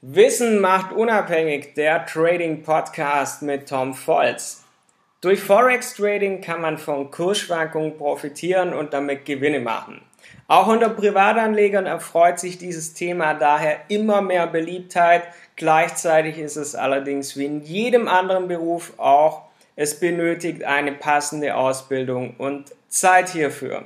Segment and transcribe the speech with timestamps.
[0.00, 4.62] Wissen macht unabhängig der Trading Podcast mit Tom Volz.
[5.20, 10.00] Durch Forex Trading kann man von Kursschwankungen profitieren und damit Gewinne machen.
[10.46, 15.24] Auch unter Privatanlegern erfreut sich dieses Thema daher immer mehr Beliebtheit.
[15.56, 22.36] Gleichzeitig ist es allerdings wie in jedem anderen Beruf auch, es benötigt eine passende Ausbildung
[22.38, 23.84] und Zeit hierfür.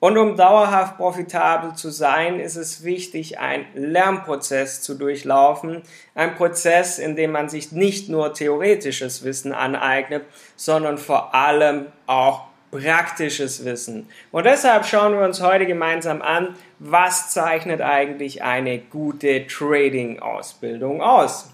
[0.00, 5.82] Und um dauerhaft profitabel zu sein, ist es wichtig, einen Lernprozess zu durchlaufen.
[6.14, 10.24] Ein Prozess, in dem man sich nicht nur theoretisches Wissen aneignet,
[10.56, 14.08] sondern vor allem auch praktisches Wissen.
[14.32, 21.50] Und deshalb schauen wir uns heute gemeinsam an, was zeichnet eigentlich eine gute Trading-Ausbildung aus.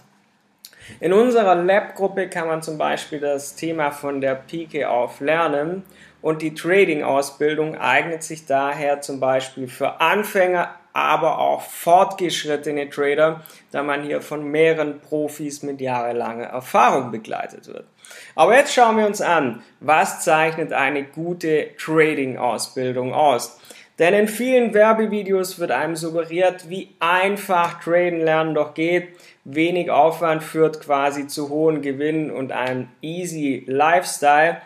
[1.00, 5.82] In unserer Lab-Gruppe kann man zum Beispiel das Thema von der Pike auf lernen
[6.22, 13.82] und die Trading-Ausbildung eignet sich daher zum Beispiel für Anfänger, aber auch fortgeschrittene Trader, da
[13.82, 17.84] man hier von mehreren Profis mit jahrelanger Erfahrung begleitet wird.
[18.34, 23.60] Aber jetzt schauen wir uns an, was zeichnet eine gute Trading-Ausbildung aus?
[23.98, 29.08] Denn in vielen Werbevideos wird einem suggeriert, wie einfach Traden lernen doch geht.
[29.44, 34.58] Wenig Aufwand führt quasi zu hohen Gewinnen und einem easy Lifestyle.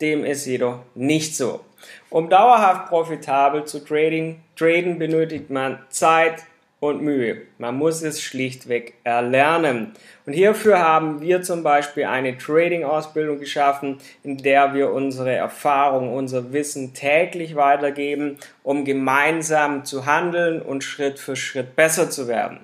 [0.00, 1.60] Dem ist jedoch nicht so.
[2.08, 6.42] Um dauerhaft profitabel zu trading, traden benötigt man Zeit
[6.80, 7.42] und Mühe.
[7.58, 9.92] Man muss es schlichtweg erlernen.
[10.24, 16.54] Und hierfür haben wir zum Beispiel eine Trading-Ausbildung geschaffen, in der wir unsere Erfahrung, unser
[16.54, 22.60] Wissen täglich weitergeben, um gemeinsam zu handeln und Schritt für Schritt besser zu werden.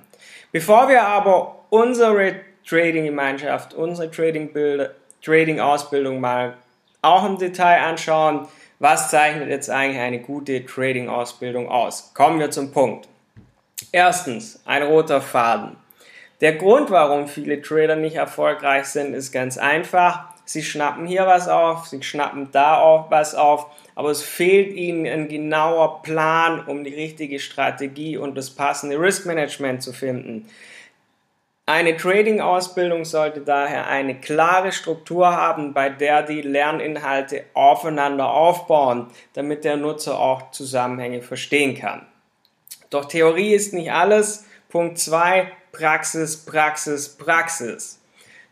[0.50, 6.54] Bevor wir aber unsere Trading-Gemeinschaft, unsere Trading-Ausbildung mal
[7.06, 8.46] auch im Detail anschauen,
[8.78, 12.12] was zeichnet jetzt eigentlich eine gute Trading-Ausbildung aus?
[12.14, 13.08] Kommen wir zum Punkt.
[13.92, 15.76] Erstens, ein roter Faden.
[16.42, 20.26] Der Grund, warum viele Trader nicht erfolgreich sind, ist ganz einfach.
[20.44, 25.06] Sie schnappen hier was auf, sie schnappen da auch was auf, aber es fehlt ihnen
[25.06, 30.48] ein genauer Plan, um die richtige Strategie und das passende Risk Management zu finden.
[31.68, 39.64] Eine Trading-Ausbildung sollte daher eine klare Struktur haben, bei der die Lerninhalte aufeinander aufbauen, damit
[39.64, 42.06] der Nutzer auch Zusammenhänge verstehen kann.
[42.90, 44.44] Doch Theorie ist nicht alles.
[44.68, 48.00] Punkt 2, Praxis, Praxis, Praxis.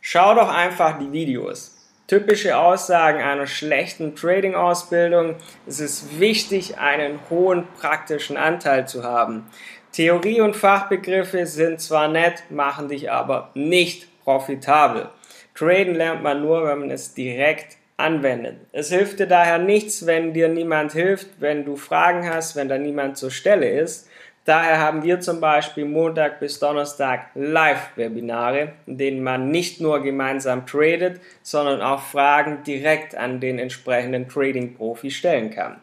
[0.01, 1.71] Schau doch einfach die Videos.
[2.07, 5.37] Typische Aussagen einer schlechten Trading-Ausbildung.
[5.65, 9.49] Es ist wichtig, einen hohen praktischen Anteil zu haben.
[9.95, 15.07] Theorie und Fachbegriffe sind zwar nett, machen dich aber nicht profitabel.
[15.53, 18.57] Traden lernt man nur, wenn man es direkt anwendet.
[18.73, 22.77] Es hilft dir daher nichts, wenn dir niemand hilft, wenn du Fragen hast, wenn da
[22.77, 24.09] niemand zur Stelle ist.
[24.43, 30.65] Daher haben wir zum Beispiel Montag bis Donnerstag Live-Webinare, in denen man nicht nur gemeinsam
[30.65, 35.79] tradet, sondern auch Fragen direkt an den entsprechenden Trading-Profi stellen kann.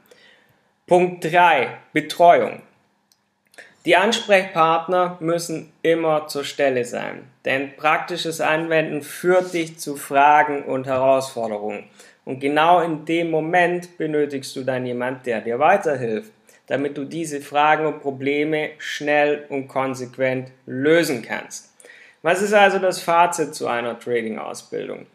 [0.87, 1.79] Punkt 3.
[1.95, 2.61] Betreuung.
[3.85, 10.87] Die Ansprechpartner müssen immer zur Stelle sein, denn praktisches Anwenden führt dich zu Fragen und
[10.87, 11.85] Herausforderungen.
[12.25, 16.31] Und genau in dem Moment benötigst du dann jemand, der dir weiterhilft,
[16.69, 21.73] damit du diese Fragen und Probleme schnell und konsequent lösen kannst.
[22.23, 25.07] Was ist also das Fazit zu einer Trading-Ausbildung?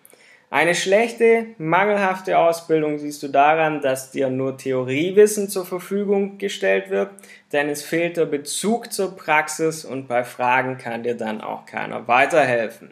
[0.50, 7.10] Eine schlechte, mangelhafte Ausbildung siehst du daran, dass dir nur Theoriewissen zur Verfügung gestellt wird,
[7.52, 12.08] denn es fehlt der Bezug zur Praxis und bei Fragen kann dir dann auch keiner
[12.08, 12.92] weiterhelfen.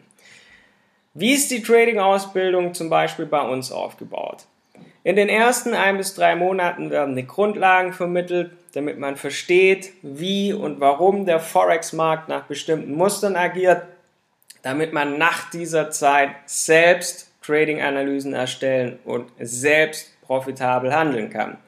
[1.14, 4.44] Wie ist die Trading-Ausbildung zum Beispiel bei uns aufgebaut?
[5.02, 10.52] In den ersten ein bis drei Monaten werden die Grundlagen vermittelt, damit man versteht, wie
[10.52, 13.86] und warum der Forex-Markt nach bestimmten Mustern agiert,
[14.60, 21.58] damit man nach dieser Zeit selbst Trading-Analysen erstellen und selbst profitabel handeln kann.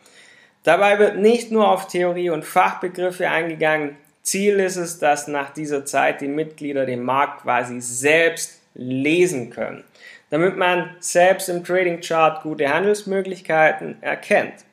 [0.65, 3.97] Dabei wird nicht nur auf Theorie und Fachbegriffe eingegangen.
[4.23, 9.85] Ziel ist es, dass nach dieser Zeit die Mitglieder den Markt quasi selbst lesen können,
[10.31, 14.65] damit man selbst im Trading Chart gute Handelsmöglichkeiten erkennt.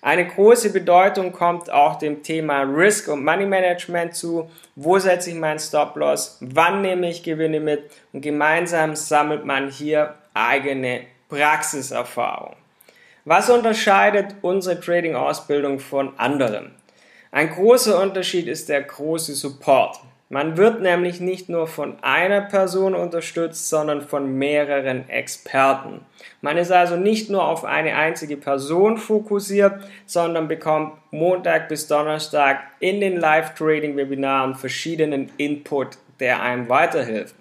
[0.00, 4.50] Eine große Bedeutung kommt auch dem Thema Risk und Money Management zu.
[4.74, 6.38] Wo setze ich meinen Stop Loss?
[6.40, 7.90] Wann nehme ich Gewinne mit?
[8.12, 12.56] Und gemeinsam sammelt man hier eigene Praxiserfahrung.
[13.24, 16.74] Was unterscheidet unsere Trading-Ausbildung von anderen?
[17.30, 20.00] Ein großer Unterschied ist der große Support.
[20.32, 26.06] Man wird nämlich nicht nur von einer Person unterstützt, sondern von mehreren Experten.
[26.40, 29.74] Man ist also nicht nur auf eine einzige Person fokussiert,
[30.06, 37.34] sondern bekommt Montag bis Donnerstag in den Live-Trading-Webinaren verschiedenen Input der einem weiterhilft.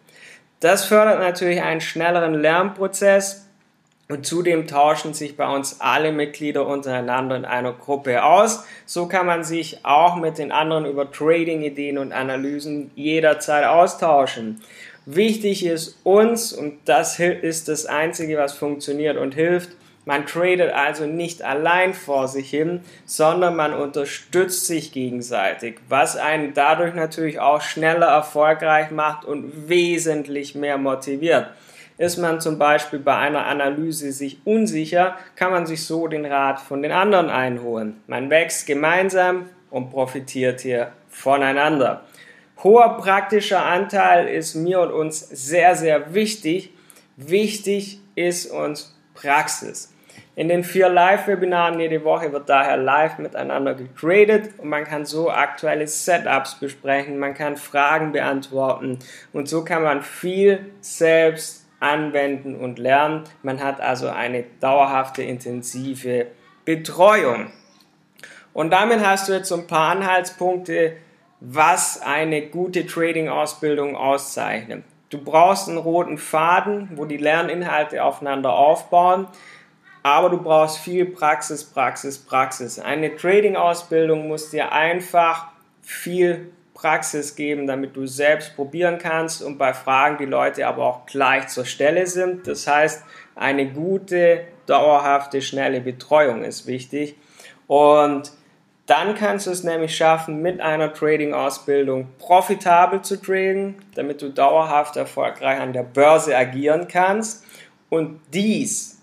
[0.60, 3.48] Das fördert natürlich einen schnelleren Lernprozess
[4.12, 8.66] und zudem tauschen sich bei uns alle Mitglieder untereinander in einer Gruppe aus.
[8.86, 14.62] So kann man sich auch mit den anderen über Trading-Ideen und Analysen jederzeit austauschen.
[15.06, 19.70] Wichtig ist uns, und das ist das Einzige, was funktioniert und hilft,
[20.04, 26.54] man tradet also nicht allein vor sich hin, sondern man unterstützt sich gegenseitig, was einen
[26.54, 31.48] dadurch natürlich auch schneller erfolgreich macht und wesentlich mehr motiviert.
[32.02, 36.60] Ist man zum Beispiel bei einer Analyse sich unsicher, kann man sich so den Rat
[36.60, 38.02] von den anderen einholen.
[38.08, 42.02] Man wächst gemeinsam und profitiert hier voneinander.
[42.64, 46.74] Hoher praktischer Anteil ist mir und uns sehr, sehr wichtig.
[47.18, 49.94] Wichtig ist uns Praxis.
[50.36, 55.30] In den vier Live-Webinaren jede Woche wird daher live miteinander getradet und man kann so
[55.30, 58.98] aktuelle Setups besprechen, man kann Fragen beantworten
[59.34, 63.26] und so kann man viel selbst anwenden und lernen.
[63.44, 66.28] Man hat also eine dauerhafte, intensive
[66.64, 67.52] Betreuung.
[68.54, 70.94] Und damit hast du jetzt so ein paar Anhaltspunkte,
[71.40, 74.84] was eine gute Trading-Ausbildung auszeichnet.
[75.10, 79.28] Du brauchst einen roten Faden, wo die Lerninhalte aufeinander aufbauen,
[80.04, 82.80] aber du brauchst viel Praxis, Praxis, Praxis.
[82.80, 85.48] Eine Trading-Ausbildung muss dir einfach
[85.82, 86.52] viel
[86.82, 91.48] Praxis geben, damit du selbst probieren kannst und bei Fragen die Leute aber auch gleich
[91.48, 92.48] zur Stelle sind.
[92.48, 93.04] Das heißt,
[93.36, 97.16] eine gute, dauerhafte, schnelle Betreuung ist wichtig.
[97.68, 98.32] Und
[98.88, 104.98] dann kannst du es nämlich schaffen, mit einer Trading-Ausbildung profitabel zu traden, damit du dauerhaft
[104.98, 107.46] erfolgreich an der Börse agieren kannst.
[107.90, 109.00] Und dies,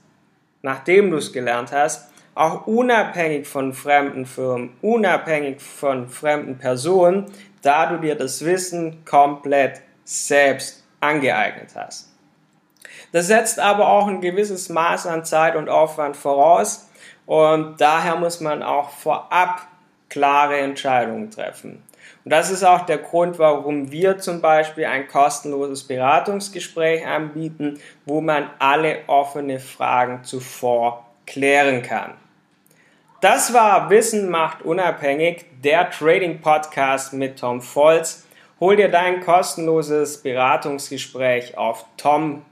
[0.62, 7.26] nachdem du es gelernt hast, auch unabhängig von fremden Firmen, unabhängig von fremden Personen,
[7.62, 12.12] da du dir das Wissen komplett selbst angeeignet hast.
[13.10, 16.88] Das setzt aber auch ein gewisses Maß an Zeit und Aufwand voraus
[17.26, 19.66] und daher muss man auch vorab
[20.08, 21.82] klare Entscheidungen treffen.
[22.24, 28.20] Und das ist auch der Grund, warum wir zum Beispiel ein kostenloses Beratungsgespräch anbieten, wo
[28.20, 32.14] man alle offene Fragen zuvor klären kann.
[33.20, 38.28] Das war Wissen macht unabhängig, der Trading Podcast mit Tom Volz.
[38.60, 42.48] Hol dir dein kostenloses Beratungsgespräch auf tom-volz.de.